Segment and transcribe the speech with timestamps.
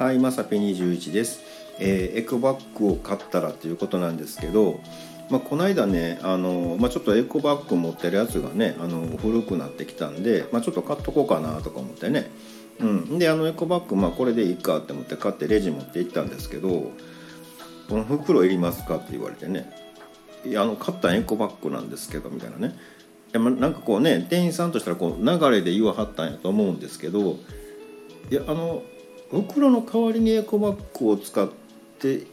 [0.00, 1.42] はい、まさぴ21です、
[1.78, 4.80] えーエコバッグを買ったらということなんですけど、
[5.28, 12.30] まあ、この間ねあの、まあ、ちょっとエコバッグ持ってるやつがねあの古くなってきたんで、まあ、ちょっと買っとこうかなとか思ってね、
[12.78, 16.92] うん、であのエコバッグ、まあ、これでいいかって思って買ってレジ持って行ったんですけど
[17.90, 19.70] 「この袋いりますか?」って言われてね
[20.48, 22.74] 「いやあの買ったエコバッグなんですけど」みたいなね。
[23.32, 27.36] いやまあなんかこうね店員さんとしたらこう流れで言わはったんやと思うんですけど
[28.30, 28.82] いやあの
[29.30, 31.48] 袋の代わりにエコバッグを使っ
[31.98, 32.26] て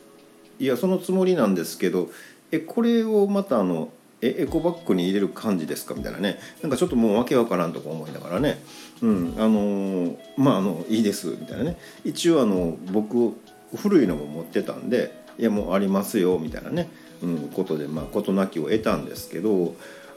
[0.59, 2.09] いやそのつもりなんですけど
[2.51, 3.89] えこれをまたあの
[4.21, 5.93] えエコバッグに入れる感じですか？
[5.93, 6.39] みたいなね。
[6.63, 8.59] なんかちょっともうわけわからんとか思いながらね。
[9.03, 11.77] うんあのーまああのいいですみたいなね。
[12.03, 13.35] 一応あの僕
[13.75, 16.89] 古いのも持ってたんでいやもうありますよみたいなね、
[17.21, 19.75] うん、ことでまあ事なきを得たんですけど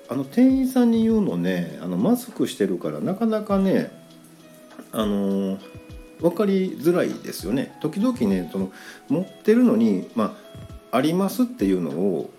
[0.09, 3.91] あの店員さんに言うのねあのマスクしてるからなかなかね
[4.93, 5.59] あの
[6.21, 7.77] 分かりづらいですよね。
[7.81, 8.73] 時々ねその
[9.09, 10.37] 持ってるのに、ま
[10.93, 12.31] あ、ありますっていうのを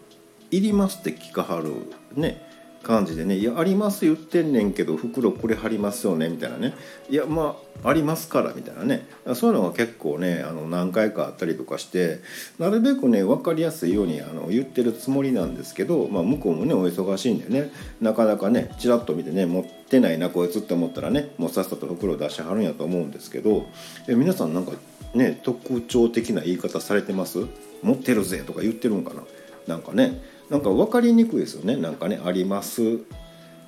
[0.52, 1.74] いりますって聞かはる
[2.16, 2.51] ね。
[2.84, 6.74] 感じでね「いやあります言ってんねんけど袋これ貼りますよね」みたいなね
[7.10, 9.06] 「いやまあありますから」みたいなね。
[9.36, 12.20] そういうのが結構ねあの何回かあったりとかして
[12.60, 17.72] なるべくね分かりやすいようにあの言ってるつもりなんですけど、まあ、向こうもねお忙しいんでね。
[18.02, 23.68] なかなかねちらっと見てね持ってないなこいつって思ったらねもうさっさと袋出してはるんやと思うんですけど
[24.08, 24.72] 皆さんなんか
[25.14, 27.46] ね特徴的な言い方されてます？
[27.84, 29.24] 持ってるぜとか言ってるんかな？
[29.68, 30.22] なんかね
[30.52, 31.78] なんか分かりにくいですよね。
[31.78, 33.00] なんかね「あります」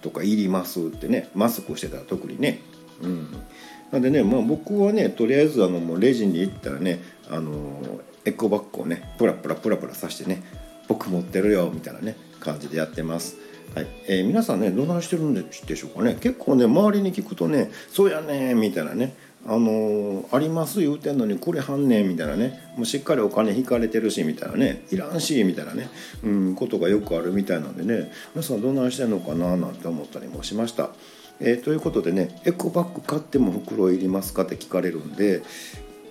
[0.03, 1.29] とか「いります」ってね。
[1.33, 2.59] マスクしてたら特にね。
[3.01, 3.27] うん、
[3.91, 7.79] なんでね、まあ、僕はねとりあえずあのもうレジに行ったらねあの
[8.25, 10.43] エコバッグをねプラプラプラプラさしてね
[10.89, 13.37] 「僕持ってるよ」みたいなね感じでやってます。
[13.73, 13.87] はい。
[14.07, 16.17] えー皆さんねどないしてるんでしょうかね。
[16.19, 19.15] 結構ね周りに聞くとね「そうやね」みたいなね。
[19.45, 25.89] あのあります言うてんのにこれはんねんみたいなねもうしっかりお金引かれてるしみたいなねいらんしみたいなね、
[26.23, 30.91] うん、ことがよくあるみたいなんでね皆さんどんないしてんのかななんて思ったりもしました。
[31.39, 35.41] えーということでねエコバッグ買っても袋いりますかって聞かれるんで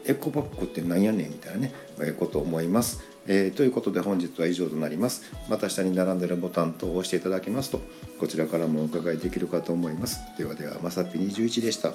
[0.05, 3.03] エコバッグってなんやねんみたいなね、えーこと思います。
[3.27, 5.23] えーということで本日は以上となります。
[5.49, 7.81] また下に並んでるボタン等を押していただきますと
[8.19, 10.21] こちらからもお伺いできるかと思います。
[10.37, 11.95] ではではまさぴ21でした。